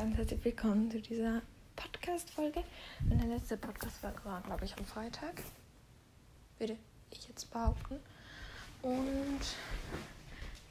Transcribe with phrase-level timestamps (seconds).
[0.00, 1.42] ganz herzlich willkommen zu dieser
[1.76, 2.64] Podcast-Folge.
[3.06, 5.42] Meine letzte Podcast-Folge war, glaube ich, am Freitag.
[6.58, 6.78] Würde
[7.10, 8.00] ich jetzt behaupten.
[8.80, 9.40] Und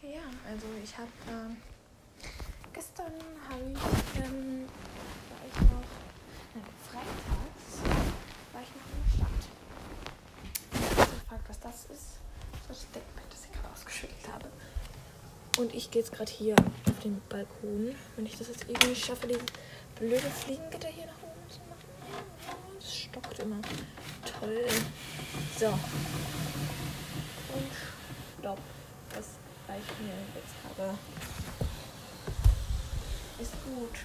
[0.02, 2.26] ja, also ich habe äh,
[2.74, 3.14] gestern
[3.48, 4.66] habe ich, ähm,
[5.30, 5.86] war ich noch,
[6.56, 7.84] nein, freitags
[8.52, 9.42] war ich noch in der Stadt.
[10.74, 12.20] Ich habe gefragt, was das ist.
[12.68, 14.50] Das ist das Deckbett, das ich gerade ausgeschüttelt habe.
[15.60, 17.94] Und ich gehe jetzt gerade hier auf den Balkon.
[18.16, 19.44] Wenn ich das jetzt irgendwie schaffe, dieses
[19.96, 22.78] blöde Fliegengitter hier nach oben zu machen.
[22.80, 23.58] Das stockt immer.
[24.40, 24.68] Toll.
[25.60, 25.68] So.
[25.68, 25.78] Und
[28.40, 28.58] stopp.
[29.14, 29.32] Das
[29.68, 30.98] reicht mir jetzt aber.
[33.42, 34.00] Ist gut.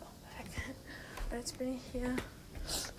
[0.00, 0.74] So, perfekt.
[1.30, 2.16] Und jetzt bin ich hier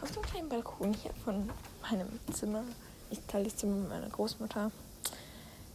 [0.01, 1.49] auf dem kleinen Balkon hier von
[1.81, 2.63] meinem Zimmer.
[3.09, 4.71] Ich teile das Zimmer mit meiner Großmutter.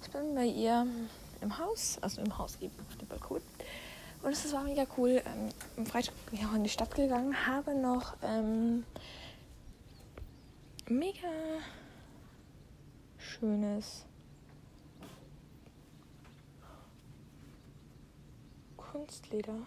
[0.00, 0.86] Ich bin bei ihr
[1.44, 3.40] im Haus, also im Haus eben auf dem Balkon.
[4.22, 5.22] Und es war mega cool.
[5.76, 8.84] Ähm, Freitag bin ich auch in die Stadt gegangen, habe noch ähm,
[10.88, 11.28] mega
[13.18, 14.06] schönes
[18.76, 19.58] Kunstleder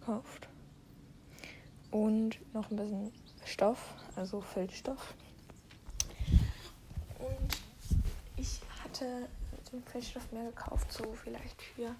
[0.00, 0.48] gekauft.
[1.90, 3.12] Und noch ein bisschen
[3.44, 5.14] Stoff, also Feldstoff.
[7.18, 7.58] Und
[8.36, 9.28] ich hatte
[9.70, 11.94] den Feldstoff mehr gekauft, so vielleicht für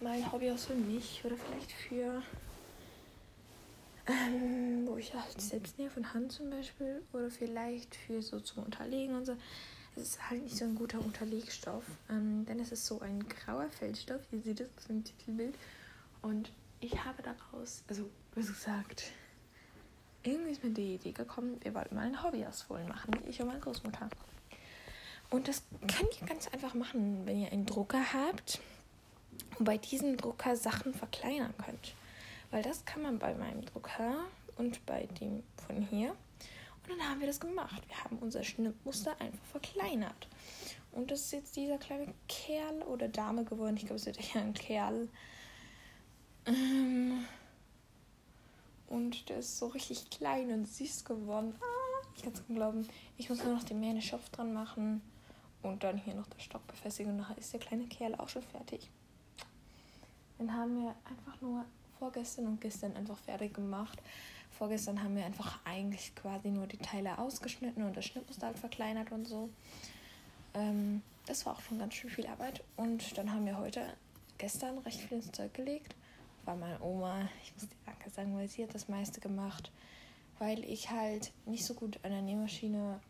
[0.00, 2.22] mein Hobby auch für mich oder vielleicht für,
[4.06, 8.64] ähm, wo ich halt selbst nähe von Hand zum Beispiel oder vielleicht für so zum
[8.64, 9.36] Unterlegen und so.
[9.96, 13.68] Es ist halt nicht so ein guter Unterlegstoff, ähm, denn es ist so ein grauer
[13.70, 15.56] Feldstoff, ihr seht es im Titelbild
[16.22, 19.10] und ich habe daraus, also wie gesagt,
[20.22, 23.48] irgendwie ist mir die Idee gekommen, wir wollten mal ein Hobby ausholen machen, ich und
[23.48, 24.08] meine Großmutter.
[25.30, 28.60] Und das könnt ihr ganz einfach machen, wenn ihr einen Drucker habt
[29.58, 31.94] und bei diesem Drucker Sachen verkleinern könnt.
[32.50, 34.24] Weil das kann man bei meinem Drucker
[34.56, 36.10] und bei dem von hier.
[36.10, 37.82] Und dann haben wir das gemacht.
[37.88, 40.28] Wir haben unser Schnittmuster einfach verkleinert.
[40.92, 43.76] Und das ist jetzt dieser kleine Kerl oder Dame geworden.
[43.76, 45.08] Ich glaube, es ist eher ein Kerl.
[46.46, 47.24] Ähm
[48.88, 51.54] und der ist so richtig klein und süß geworden.
[51.60, 52.88] Ah, ich kann es glauben.
[53.18, 55.02] Ich muss nur noch den Mähne-Schopf dran machen.
[55.62, 57.12] Und dann hier noch der Stock befestigen.
[57.12, 58.90] Und nachher ist der kleine Kerl auch schon fertig.
[60.38, 61.64] Den haben wir einfach nur
[61.98, 64.00] vorgestern und gestern einfach fertig gemacht.
[64.50, 69.10] Vorgestern haben wir einfach eigentlich quasi nur die Teile ausgeschnitten und das Schnittmuster halt verkleinert
[69.12, 69.50] und so.
[70.54, 72.62] Ähm, das war auch schon ganz schön viel Arbeit.
[72.76, 73.82] Und dann haben wir heute,
[74.38, 75.94] gestern, recht viel ins Zeug gelegt.
[76.44, 79.70] War meine Oma, ich muss dir Danke sagen, weil sie hat das meiste gemacht.
[80.38, 83.00] Weil ich halt nicht so gut an der Nähmaschine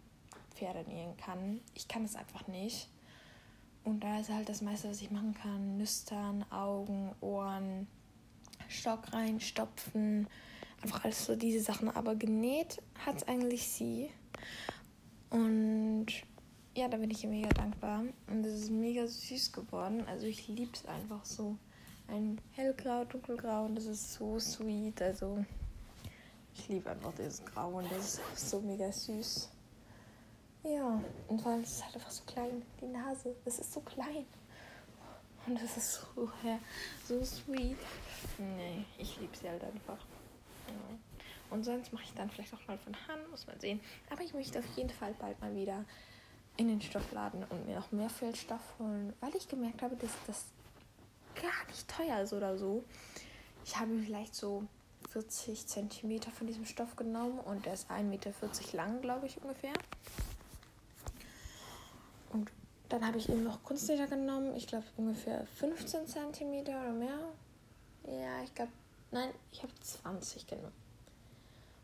[0.58, 1.60] Pferde nähen kann.
[1.74, 2.88] Ich kann es einfach nicht.
[3.84, 5.78] Und da ist halt das meiste, was ich machen kann.
[5.78, 7.86] Nüstern, Augen, Ohren,
[8.68, 10.26] Stock reinstopfen.
[10.82, 11.88] Einfach alles so diese Sachen.
[11.88, 14.10] Aber genäht hat es eigentlich sie.
[15.30, 16.06] Und
[16.76, 18.04] ja, da bin ich ihr mega dankbar.
[18.26, 20.04] Und es ist mega süß geworden.
[20.08, 21.56] Also ich liebe es einfach so.
[22.08, 25.00] Ein hellgrau, dunkelgrau und das ist so sweet.
[25.02, 25.44] Also
[26.54, 29.50] ich liebe einfach dieses Grau und das ist so mega süß.
[30.64, 33.34] Ja, und vor allem ist es halt einfach so klein, die Nase.
[33.44, 34.26] Es ist so klein.
[35.46, 36.58] Und es ist so, ja,
[37.06, 37.78] so sweet.
[38.38, 39.98] Nee, ich liebe sie halt einfach.
[40.66, 40.98] Ja.
[41.50, 43.80] Und sonst mache ich dann vielleicht auch mal von Hand, muss man sehen.
[44.10, 45.84] Aber ich möchte auf jeden Fall bald mal wieder
[46.58, 50.44] in den Stoffladen und mir noch mehr Feldstoff holen, weil ich gemerkt habe, dass das
[51.40, 52.84] gar nicht teuer ist oder so.
[53.64, 54.64] Ich habe vielleicht so
[55.10, 58.32] 40 cm von diesem Stoff genommen und der ist 1,40 Meter
[58.72, 59.72] lang, glaube ich ungefähr.
[62.30, 62.50] Und
[62.88, 64.56] dann habe ich eben noch Kunstleder genommen.
[64.56, 67.18] Ich glaube ungefähr 15 cm oder mehr.
[68.04, 68.72] Ja, ich glaube,
[69.10, 70.72] nein, ich habe 20 genommen.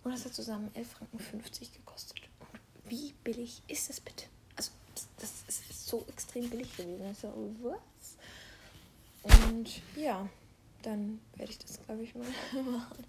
[0.02, 1.42] Und das hat zusammen 11,50 Franken
[1.74, 2.18] gekostet.
[2.40, 2.60] Und
[2.90, 4.26] wie billig ist das bitte?
[4.56, 4.70] Also,
[5.18, 7.10] das, ist so extrem billig gewesen.
[7.10, 8.16] Ich so, was?
[9.48, 10.28] Und ja,
[10.82, 12.26] dann werde ich das, glaube ich, mal
[12.62, 13.04] machen.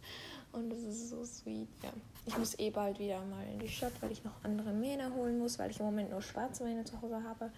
[0.55, 1.89] Und das ist so sweet, ja.
[2.25, 5.37] Ich muss eh bald wieder mal in die Stadt, weil ich noch andere Mähne holen
[5.37, 7.51] muss, weil ich im Moment nur schwarze Mähne zu Hause habe.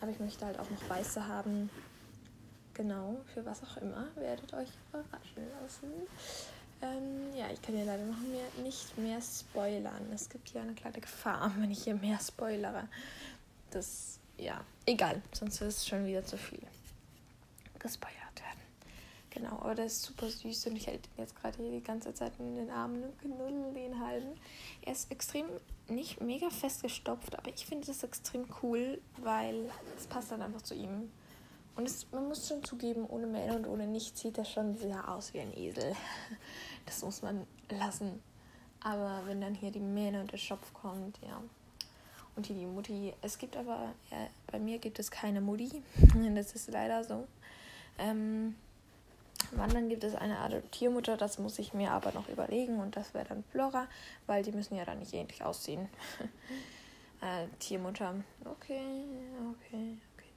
[0.00, 1.70] Aber ich möchte halt auch noch weiße haben.
[2.74, 4.06] Genau, für was auch immer.
[4.16, 5.90] Werdet euch überraschen lassen.
[6.82, 10.12] Ähm, ja, ich kann ja leider noch mehr, nicht mehr spoilern.
[10.12, 12.88] Es gibt hier eine kleine Gefahr, wenn ich hier mehr spoilere.
[13.70, 15.22] Das, ja, egal.
[15.32, 16.62] Sonst ist es schon wieder zu viel
[17.78, 18.21] gespoilert.
[19.34, 22.12] Genau, aber der ist super süß und ich halte ihn jetzt gerade hier die ganze
[22.12, 24.38] Zeit in den Armen und knuddel den halben.
[24.82, 25.46] Er ist extrem
[25.88, 30.60] nicht mega fest gestopft, aber ich finde das extrem cool, weil es passt dann einfach
[30.60, 31.10] zu ihm.
[31.76, 35.08] Und es, man muss schon zugeben, ohne Mähne und ohne nichts sieht er schon sehr
[35.08, 35.94] aus wie ein Esel.
[36.84, 38.20] Das muss man lassen.
[38.80, 41.40] Aber wenn dann hier die Mähne und der Schopf kommt, ja.
[42.34, 43.14] Und hier die Mutti.
[43.22, 45.82] Es gibt aber, ja, bei mir gibt es keine Mutti.
[46.34, 47.28] Das ist leider so.
[47.98, 48.56] Ähm,
[49.52, 53.26] Wandern gibt es eine Adoptiermutter, das muss ich mir aber noch überlegen und das wäre
[53.26, 53.86] dann Flora,
[54.26, 55.88] weil die müssen ja dann nicht ähnlich aussehen.
[57.20, 58.14] äh, Tiermutter,
[58.44, 59.04] okay,
[59.50, 60.32] okay, okay.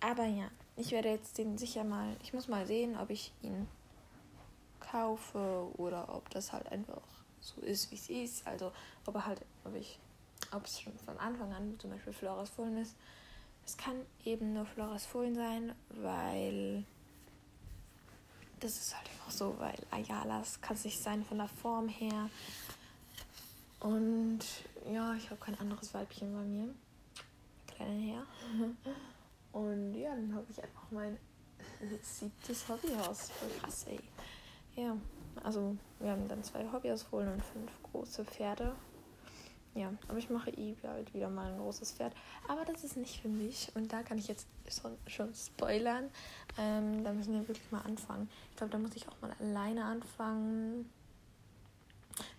[0.00, 3.68] Aber ja, ich werde jetzt den sicher mal, ich muss mal sehen, ob ich ihn
[4.80, 7.02] kaufe oder ob das halt einfach
[7.40, 8.46] so ist, wie es ist.
[8.46, 8.72] Also
[9.06, 9.98] ob er halt, ob ich,
[10.52, 12.96] ob es schon von Anfang an zum Beispiel Floras Fohlen ist.
[13.66, 16.84] Es kann eben nur Floras Fohlen sein, weil
[18.60, 22.30] das ist halt einfach so, weil Ayalas kann sich sein von der Form her.
[23.80, 24.40] Und
[24.92, 26.74] ja, ich habe kein anderes Weibchen bei mir.
[27.66, 28.26] Kleiner Herr.
[29.52, 31.18] Und ja, dann habe ich einfach mein
[32.02, 33.30] siebtes Hobbyhaus.
[33.30, 34.00] Voll krass, ey.
[34.76, 34.96] Ja,
[35.42, 38.76] also wir haben dann zwei Hobbyhausfohlen und fünf große Pferde.
[39.74, 42.12] Ja, aber ich mache eh bald wieder mal ein großes Pferd.
[42.48, 43.70] Aber das ist nicht für mich.
[43.74, 44.48] Und da kann ich jetzt
[45.06, 46.10] schon, spoilern.
[46.58, 48.28] Ähm, da müssen wir wirklich mal anfangen.
[48.50, 50.90] Ich glaube, da muss ich auch mal alleine anfangen.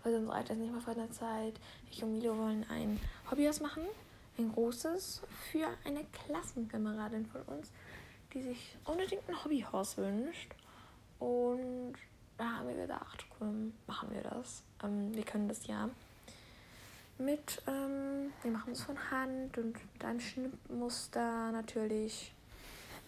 [0.04, 1.54] Weil sonst reicht das nicht mehr vor der Zeit.
[1.90, 3.00] Ich und Milo wollen ein
[3.30, 3.84] Hobbyhaus machen.
[4.38, 7.72] Ein großes für eine Klassenkameradin von uns,
[8.34, 10.54] die sich unbedingt ein Hobbyhaus wünscht.
[11.20, 11.94] Und
[12.38, 14.64] da haben wir gedacht, komm, machen wir das.
[14.84, 15.90] Ähm, wir können das ja
[17.22, 22.34] mit, ähm, wir machen es von Hand und mit einem Schnittmuster natürlich.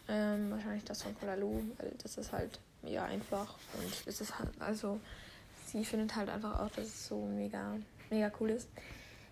[0.08, 4.50] Ähm, wahrscheinlich das von Kolalu, weil das ist halt mega einfach und es ist halt,
[4.60, 5.00] also
[5.66, 7.78] sie findet halt einfach auch, dass es so mega,
[8.10, 8.68] mega cool ist.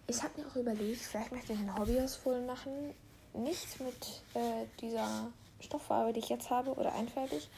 [0.07, 2.93] Ich habe mir auch überlegt, vielleicht möchte ich ein Hobby aus machen.
[3.33, 5.29] Nicht mit äh, dieser
[5.59, 7.49] Stofffarbe, die ich jetzt habe, oder einfarbig,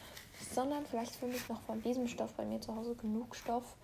[0.54, 3.76] sondern vielleicht finde ich noch von diesem Stoff bei mir zu Hause genug Stoff,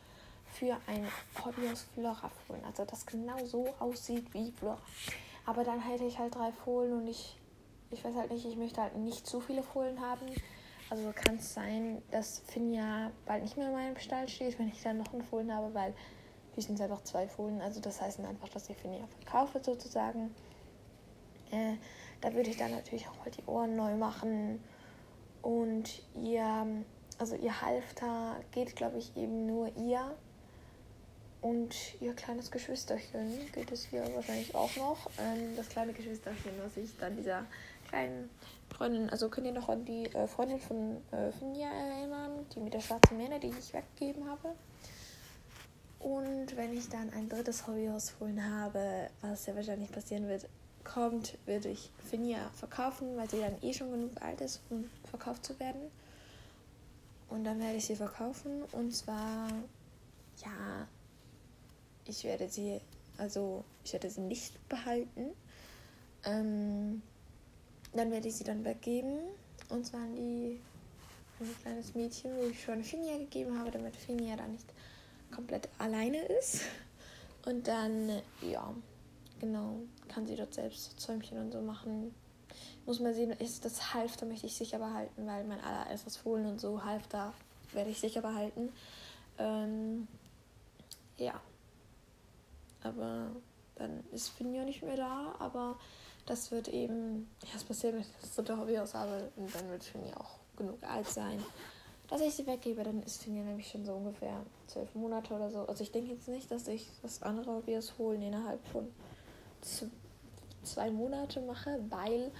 [0.53, 1.07] für ein
[1.43, 2.63] Hobby aus Flora-Fohlen.
[2.65, 4.79] Also das genau so aussieht wie Flora.
[5.45, 7.37] Aber dann hätte ich halt drei Fohlen und ich,
[7.91, 10.25] ich weiß halt nicht, ich möchte halt nicht zu viele Fohlen haben.
[10.89, 14.81] Also kann es sein, dass Finja bald nicht mehr in meinem Stall steht, wenn ich
[14.81, 15.93] dann noch einen Fohlen habe, weil
[16.55, 17.61] wir sind einfach zwei Fohlen.
[17.61, 20.33] Also das heißt einfach, dass ich Finja verkaufe sozusagen.
[21.51, 21.75] Äh,
[22.21, 24.63] da würde ich dann natürlich auch mal die Ohren neu machen.
[25.41, 26.83] Und ihr,
[27.17, 30.15] also ihr Halfter geht, glaube ich, eben nur ihr.
[31.41, 35.09] Und ihr kleines Geschwisterchen geht es hier wahrscheinlich auch noch.
[35.17, 37.45] Ähm, das kleine Geschwisterchen, was ich dann dieser
[37.87, 38.29] kleinen
[38.69, 42.73] Freundin, also könnt ihr noch an die äh, Freundin von äh, Finja erinnern, die mit
[42.73, 44.53] der schwarzen Mähne, die ich weggegeben habe.
[45.99, 50.47] Und wenn ich dann ein drittes Hobbyhausfohlen habe, was ja wahrscheinlich passieren wird,
[50.83, 55.45] kommt, würde ich Finja verkaufen, weil sie dann eh schon genug alt ist, um verkauft
[55.45, 55.81] zu werden.
[57.29, 58.63] Und dann werde ich sie verkaufen.
[58.71, 59.49] Und zwar,
[60.43, 60.87] ja,
[62.09, 62.81] ich werde sie,
[63.17, 65.31] also ich werde sie nicht behalten.
[66.25, 67.01] Ähm,
[67.93, 69.19] dann werde ich sie dann weggeben.
[69.69, 70.59] Und zwar an die
[71.39, 74.67] ein kleines Mädchen, wo ich schon Finja gegeben habe, damit Finja dann nicht
[75.33, 76.61] komplett alleine ist.
[77.45, 78.73] Und dann, ja,
[79.39, 79.77] genau,
[80.09, 82.13] kann sie dort selbst Zäumchen und so machen.
[82.85, 86.59] Muss man sehen, ist das Halfter möchte ich sicher behalten, weil mein allererstes Fohlen und
[86.59, 87.33] so Halfter
[87.71, 88.69] werde ich sicher behalten.
[89.37, 90.07] Ähm,
[91.17, 91.39] ja,
[92.83, 93.31] aber
[93.75, 95.77] dann ist Finja nicht mehr da, aber
[96.25, 99.69] das wird eben, ja, es passiert, wenn ich das dritte Hobby aus habe und dann
[99.69, 101.43] wird Finja auch genug alt sein,
[102.07, 105.59] dass ich sie weggebe, dann ist Finja nämlich schon so ungefähr zwölf Monate oder so.
[105.61, 108.87] Also ich denke jetzt nicht, dass ich das andere Hobby aus holen innerhalb von
[110.63, 112.31] zwei Monate mache, weil,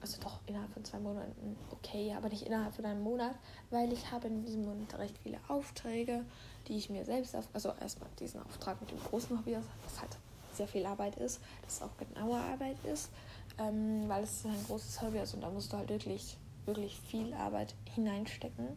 [0.00, 3.34] also doch innerhalb von zwei Monaten, okay, aber nicht innerhalb von einem Monat,
[3.70, 6.24] weil ich habe in diesem Monat recht viele Aufträge
[6.68, 10.16] die ich mir selbst auf, also erstmal diesen Auftrag mit dem großen Hobby, was halt
[10.52, 13.10] sehr viel Arbeit ist, das auch genaue Arbeit ist,
[13.58, 17.32] ähm, weil es ein großes Hobby ist und da musst du halt wirklich, wirklich viel
[17.34, 18.68] Arbeit hineinstecken.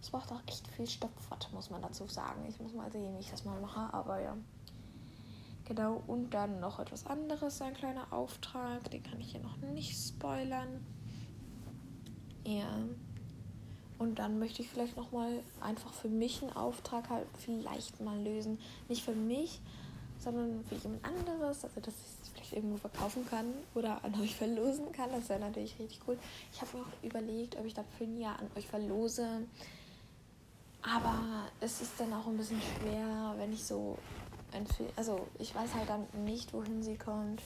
[0.00, 2.46] Es braucht auch echt viel Stopfwort, muss man dazu sagen.
[2.48, 4.36] Ich muss mal sehen, wie ich das mal mache, aber ja.
[5.68, 9.94] Genau, und dann noch etwas anderes, ein kleiner Auftrag, den kann ich hier noch nicht
[9.94, 10.84] spoilern.
[12.46, 12.72] Ja,
[13.98, 18.58] und dann möchte ich vielleicht nochmal einfach für mich einen Auftrag halt vielleicht mal lösen.
[18.88, 19.60] Nicht für mich,
[20.18, 21.64] sondern für jemand anderes.
[21.64, 25.10] Also, dass ich es vielleicht irgendwo verkaufen kann oder an euch verlosen kann.
[25.10, 26.16] Das wäre natürlich richtig cool.
[26.52, 29.26] Ich habe mir auch überlegt, ob ich das für ein Jahr an euch verlose.
[30.80, 33.98] Aber es ist dann auch ein bisschen schwer, wenn ich so
[34.52, 34.88] ein Film.
[34.96, 37.42] Also, ich weiß halt dann nicht, wohin sie kommt.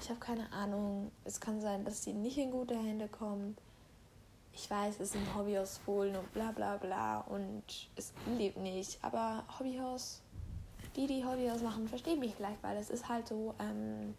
[0.00, 1.10] Ich habe keine Ahnung.
[1.24, 3.58] Es kann sein, dass sie nicht in gute Hände kommt.
[4.52, 7.62] Ich weiß, es ist ein Hobbyhaus Fohlen und bla bla bla und
[7.94, 8.98] es lebt nicht.
[9.02, 10.22] Aber Hobbyhaus,
[10.96, 14.14] die, die Hobbyhaus machen, verstehen mich vielleicht, weil es ist halt so ähm,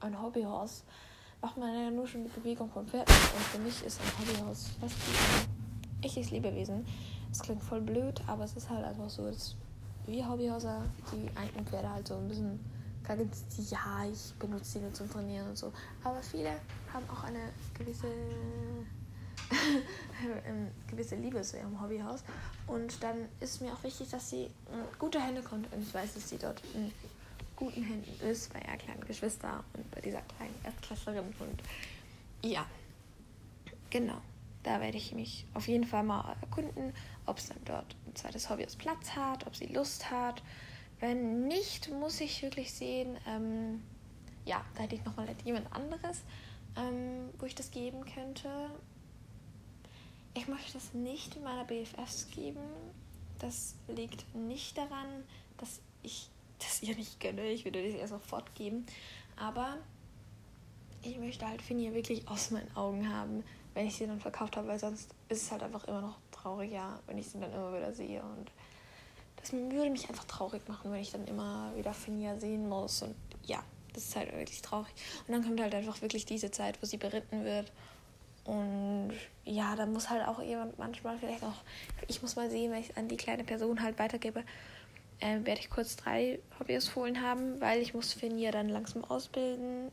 [0.00, 0.84] ein Hobbyhaus.
[1.42, 3.14] Macht man ja nur schon die Bewegung von Pferden.
[3.14, 6.86] Und für mich ist ein Hobbyhaus fast ein echtes Lebewesen.
[7.30, 9.54] Es klingt voll blöd, aber es ist halt einfach so, dass
[10.06, 10.82] wie Hobbyhäuser
[11.12, 12.58] die alten Pferde halt so ein bisschen
[13.70, 15.72] ja, ich benutze die nur zum Trainieren und so.
[16.02, 16.50] Aber viele
[16.92, 18.06] haben auch eine gewisse,
[20.46, 22.24] ähm, gewisse Liebe zu ihrem Hobbyhaus.
[22.66, 25.70] Und dann ist mir auch wichtig, dass sie in gute Hände kommt.
[25.72, 26.92] Und ich weiß, dass sie dort in
[27.56, 31.34] guten Händen ist, bei ihrer kleinen Geschwister und bei dieser kleinen Erstklässlerin.
[31.38, 31.62] Und
[32.42, 32.64] ja,
[33.90, 34.20] genau.
[34.64, 36.92] Da werde ich mich auf jeden Fall mal erkunden,
[37.26, 40.42] ob es dann dort ein zweites Hobbyhaus Platz hat, ob sie Lust hat
[41.04, 43.82] wenn nicht, muss ich wirklich sehen, ähm,
[44.44, 46.22] ja, da hätte ich nochmal jemand anderes,
[46.76, 48.70] ähm, wo ich das geben könnte.
[50.34, 52.60] Ich möchte das nicht in meiner BFFs geben.
[53.38, 55.24] Das liegt nicht daran,
[55.58, 56.28] dass ich
[56.58, 57.48] das ihr nicht gönne.
[57.48, 58.86] Ich würde das ihr sofort geben.
[59.36, 59.76] Aber
[61.02, 63.44] ich möchte halt Finja wirklich aus meinen Augen haben,
[63.74, 67.00] wenn ich sie dann verkauft habe, weil sonst ist es halt einfach immer noch trauriger,
[67.06, 68.22] wenn ich sie dann immer wieder sehe.
[68.22, 68.50] Und
[69.36, 73.02] das würde mich einfach traurig machen, wenn ich dann immer wieder Finja sehen muss.
[73.02, 73.14] Und
[73.44, 73.62] ja,
[73.92, 74.92] das ist halt wirklich traurig.
[75.26, 77.72] Und dann kommt halt einfach wirklich diese Zeit, wo sie beritten wird.
[78.44, 79.12] Und
[79.44, 81.62] ja, da muss halt auch jemand manchmal vielleicht auch,
[82.08, 84.44] ich muss mal sehen, wenn ich es an die kleine Person halt weitergebe,
[85.20, 89.90] äh, werde ich kurz drei Hobbyhausfohlen haben, weil ich muss Finja dann langsam ausbilden.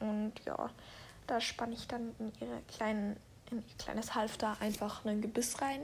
[0.00, 0.70] Und ja,
[1.26, 3.16] da spanne ich dann in ihre kleinen,
[3.50, 5.80] in ihr kleines Halfter einfach ein Gebiss rein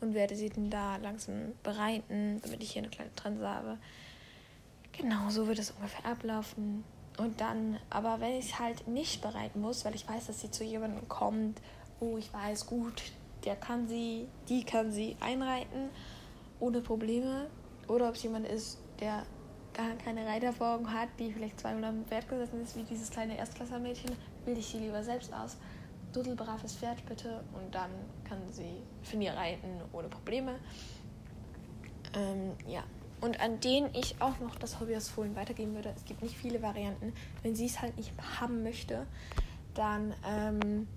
[0.00, 3.78] und werde sie dann da langsam bereiten, damit ich hier eine kleine Trense habe.
[4.92, 6.84] Genau, so wird es ungefähr ablaufen.
[7.18, 10.50] Und dann, aber wenn ich es halt nicht bereiten muss, weil ich weiß, dass sie
[10.50, 11.60] zu jemandem kommt,
[11.98, 13.02] wo ich weiß, gut,
[13.44, 15.90] der kann sie, die kann sie einreiten,
[16.60, 17.48] ohne Probleme.
[17.88, 19.24] Oder ob es jemand ist, der
[19.74, 24.12] gar keine Reiterfolgen hat, die vielleicht zweimal im Pferd gesessen ist, wie dieses kleine Erstklassermädchen,
[24.50, 25.56] bilde ich sie lieber selbst aus
[26.12, 27.90] duddelbraves Pferd bitte und dann
[28.24, 30.56] kann sie Finir reiten ohne Probleme.
[32.16, 32.82] Ähm, ja.
[33.20, 35.92] Und an denen ich auch noch das Hobby aus Fohlen weitergeben würde.
[35.94, 37.12] Es gibt nicht viele Varianten.
[37.42, 39.06] Wenn sie es halt nicht haben möchte,
[39.74, 40.88] dann, ähm,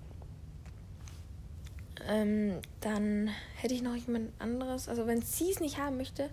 [2.08, 4.90] ähm, dann hätte ich noch jemand anderes.
[4.90, 6.32] Also wenn sie es nicht haben möchte,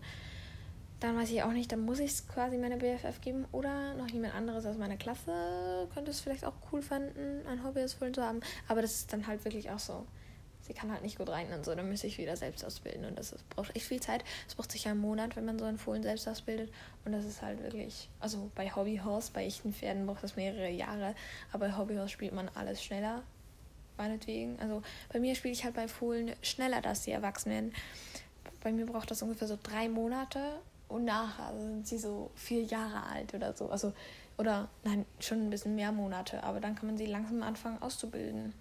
[1.01, 4.09] dann weiß ich auch nicht, dann muss ich es quasi meiner BFF geben oder noch
[4.11, 8.13] jemand anderes aus meiner Klasse könnte es vielleicht auch cool fanden, ein Hobby als Fohlen
[8.13, 8.41] zu haben.
[8.69, 10.07] Aber das ist dann halt wirklich auch so.
[10.61, 13.19] Sie kann halt nicht gut reiten und so, dann müsste ich wieder selbst ausbilden und
[13.19, 14.25] das ist, braucht echt viel Zeit.
[14.47, 16.71] Es braucht sich ja einen Monat, wenn man so einen Fohlen selbst ausbildet
[17.05, 21.15] und das ist halt wirklich, also bei Hobbyhorse, bei echten Pferden braucht das mehrere Jahre,
[21.51, 23.23] aber bei Hobbyhorse spielt man alles schneller,
[23.97, 24.61] meinetwegen.
[24.61, 27.73] Also bei mir spiele ich halt bei Fohlen schneller, dass sie erwachsen werden.
[28.63, 30.61] Bei mir braucht das ungefähr so drei Monate
[30.91, 33.71] und nachher sind sie so vier Jahre alt oder so.
[33.71, 33.93] Also,
[34.37, 38.53] oder nein, schon ein bisschen mehr Monate, aber dann kann man sie langsam anfangen auszubilden.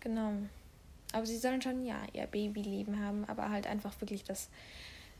[0.00, 0.32] Genau.
[1.12, 4.48] Aber sie sollen schon, ja, ihr Babyleben haben, aber halt einfach wirklich, dass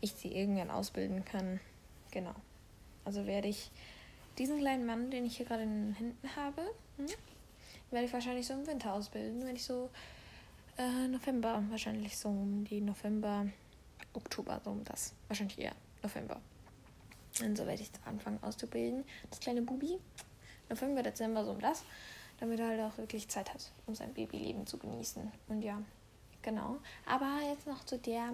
[0.01, 1.61] ich sie irgendwann ausbilden kann.
[2.11, 2.35] Genau.
[3.05, 3.71] Also werde ich
[4.39, 6.63] diesen kleinen Mann, den ich hier gerade in den Händen habe,
[6.97, 7.07] hm,
[7.91, 9.91] werde ich wahrscheinlich so im Winter ausbilden, wenn ich so
[10.79, 13.47] äh, November, wahrscheinlich so um die November,
[14.17, 15.15] Oktober, so um das.
[15.29, 16.41] Wahrscheinlich eher November.
[17.43, 19.05] Und so werde ich anfangen auszubilden.
[19.31, 19.99] Das kleine Bubi.
[20.69, 21.85] November, Dezember, so um das.
[22.39, 25.31] Damit er halt auch wirklich Zeit hat, um sein Babyleben zu genießen.
[25.49, 25.81] Und ja,
[26.43, 26.79] genau.
[27.07, 28.33] Aber jetzt noch zu der,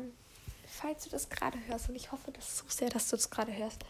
[0.67, 3.55] falls du das gerade hörst, und ich hoffe das so sehr, dass du das gerade
[3.57, 3.85] hörst.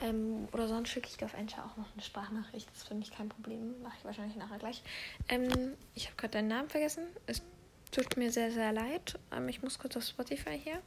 [0.00, 2.68] Ähm, oder sonst schicke ich dir auf Encha auch noch eine Sprachnachricht.
[2.70, 3.80] Das ist für mich kein Problem.
[3.82, 4.82] Mache ich wahrscheinlich nachher gleich.
[5.28, 7.04] Ähm, ich habe gerade deinen Namen vergessen.
[7.26, 7.42] Es
[7.90, 9.18] tut mir sehr, sehr leid.
[9.32, 10.80] Ähm, ich muss kurz auf Spotify hier.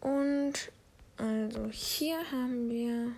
[0.00, 0.54] Und
[1.16, 3.12] also hier haben wir.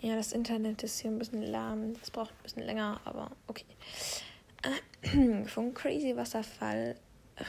[0.00, 1.94] Ja, das Internet ist hier ein bisschen lahm.
[1.98, 3.64] Das braucht ein bisschen länger, aber okay.
[4.62, 6.94] Äh, von Crazy Wasserfall.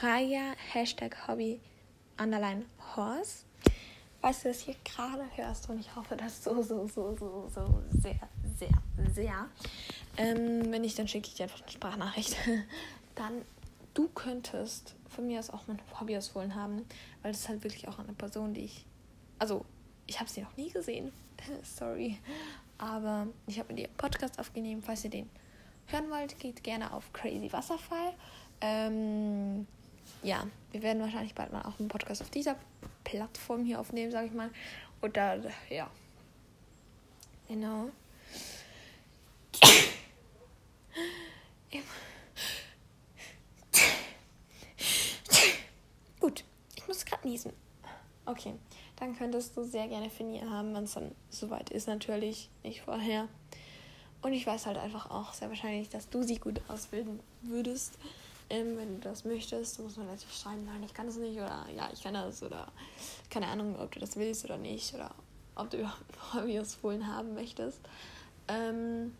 [0.02, 1.60] Raya Hashtag Hobby
[2.18, 3.46] Underline Horse.
[4.22, 7.82] Weißt du, dass hier gerade hörst und ich hoffe, dass so, so, so, so, so
[8.02, 8.20] sehr,
[8.58, 9.50] sehr, sehr.
[10.18, 12.36] Ähm, wenn nicht, dann schicke ich dir einfach eine Sprachnachricht.
[13.16, 13.46] dann
[13.94, 16.86] du könntest von mir aus auch mein Hobby ausholen haben,
[17.22, 18.86] weil das ist halt wirklich auch eine Person, die ich,
[19.38, 19.66] also
[20.08, 21.12] ich habe sie noch nie gesehen,
[21.64, 22.18] sorry,
[22.78, 25.30] aber ich habe mit ihr einen Podcast aufgenommen, falls ihr den
[25.88, 28.14] hören wollt, geht gerne auf Crazy Wasserfall.
[28.62, 29.68] Ähm,
[30.24, 32.56] ja, wir werden wahrscheinlich bald mal auch einen Podcast auf dieser
[33.04, 34.50] Plattform hier aufnehmen, sage ich mal.
[35.02, 35.38] Und da,
[35.70, 35.90] ja,
[37.50, 37.90] Genau.
[46.20, 46.44] Gut,
[46.76, 47.54] ich muss gerade niesen.
[48.26, 48.54] Okay,
[48.98, 53.28] dann könntest du sehr gerne Finir haben, wenn es dann soweit ist, natürlich, nicht vorher.
[54.22, 57.98] Und ich weiß halt einfach auch sehr wahrscheinlich, dass du sie gut ausbilden würdest.
[58.50, 61.66] Ähm, wenn du das möchtest, muss man natürlich schreiben, nein, ich kann das nicht oder
[61.76, 62.68] ja, ich kann das oder
[63.30, 65.12] keine Ahnung, ob du das willst oder nicht oder
[65.56, 67.80] ob du überhaupt Hobbyausfohlen haben möchtest.
[68.48, 69.16] Ähm,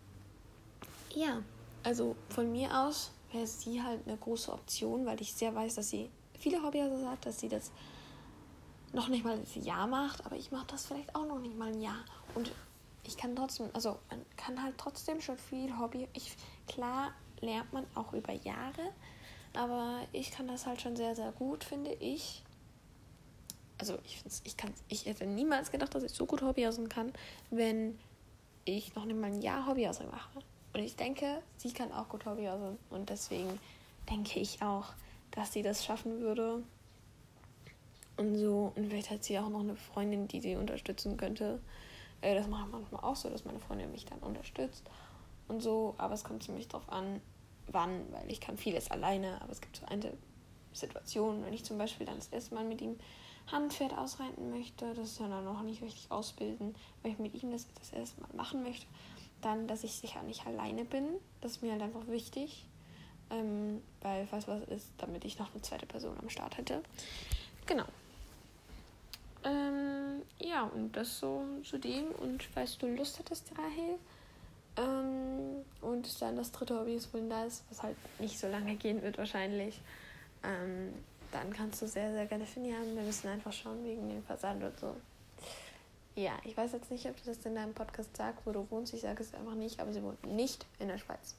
[1.16, 1.42] ja,
[1.84, 5.90] also von mir aus wäre sie halt eine große Option, weil ich sehr weiß, dass
[5.90, 7.72] sie viele Hobbys hat, dass sie das
[8.94, 11.70] noch nicht mal ein Jahr macht, aber ich mache das vielleicht auch noch nicht mal
[11.70, 12.04] ein Jahr.
[12.36, 12.52] Und
[13.04, 16.08] ich kann trotzdem, also man kann halt trotzdem schon viel Hobby.
[16.14, 16.36] Ich,
[16.68, 18.94] klar lernt man auch über Jahre,
[19.54, 22.44] aber ich kann das halt schon sehr, sehr gut, finde ich.
[23.78, 27.14] Also ich, ich, kann, ich hätte niemals gedacht, dass ich so gut Hobbyhausen kann,
[27.50, 27.98] wenn
[28.66, 30.40] ich noch nicht mal ein Jahr Hobbyhausen mache.
[30.74, 32.78] Und ich denke, sie kann auch gut Hobbyhausen.
[32.90, 33.60] Und deswegen
[34.10, 34.94] denke ich auch,
[35.32, 36.64] dass sie das schaffen würde.
[38.20, 41.62] Und so, und vielleicht hat sie auch noch eine Freundin, die sie unterstützen könnte.
[42.20, 44.84] Äh, das mache ich manchmal auch so, dass meine Freundin mich dann unterstützt
[45.48, 45.96] und so.
[45.98, 47.22] Aber es kommt ziemlich drauf an,
[47.68, 49.42] wann, weil ich kann vieles alleine.
[49.42, 50.12] Aber es gibt so eine
[50.74, 52.98] Situation, wenn ich zum Beispiel dann das erste Mal mit ihm
[53.48, 57.52] Handpferd ausreiten möchte, das ist ja dann noch nicht richtig ausbilden, wenn ich mit ihm
[57.52, 58.86] das das erste Mal machen möchte,
[59.42, 61.06] dann, dass ich sicher nicht alleine bin.
[61.40, 62.66] Das ist mir halt einfach wichtig.
[63.32, 66.84] Ähm, weil, falls was ist, damit ich noch eine zweite Person am Start hätte.
[67.66, 67.86] Genau.
[69.44, 72.12] Ähm, ja, und das so zu dem.
[72.12, 74.00] Und falls du Lust hättest, Rahel,
[74.78, 79.18] ähm, und dann das dritte Hobby ist das, was halt nicht so lange gehen wird
[79.18, 79.82] wahrscheinlich,
[80.44, 80.94] ähm,
[81.32, 82.96] dann kannst du sehr, sehr gerne Finny haben.
[82.96, 84.96] Wir müssen einfach schauen wegen dem Versand und so.
[86.16, 88.94] Ja, ich weiß jetzt nicht, ob du das in deinem Podcast sagst, wo du wohnst.
[88.94, 91.36] Ich sage es einfach nicht, aber sie wohnt nicht in der Schweiz.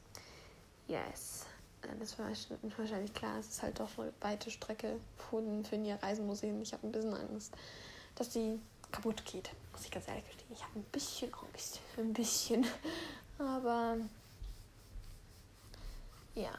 [0.87, 1.47] Yes.
[1.83, 6.43] Dann ist wahrscheinlich klar, es ist halt doch eine weite Strecke, wohin Finny reisen muss.
[6.43, 7.55] Ich habe ein bisschen Angst
[8.21, 8.61] dass sie
[8.93, 9.51] kaputt geht.
[9.73, 10.53] Muss ich ganz ehrlich gestehen.
[10.53, 11.81] Ich habe ein bisschen Angst.
[11.97, 12.67] Ein bisschen.
[13.39, 13.97] Aber
[16.35, 16.51] ja,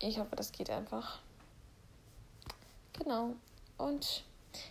[0.00, 1.20] ich hoffe, das geht einfach.
[2.92, 3.34] Genau.
[3.78, 4.24] Und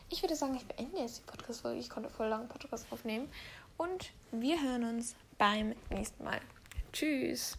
[0.10, 1.80] ich würde sagen, ich beende jetzt die Podcast-Folge.
[1.80, 3.30] Ich konnte voll lang Podcast aufnehmen.
[3.78, 6.40] Und wir hören uns beim nächsten Mal.
[6.94, 7.58] Tschüss.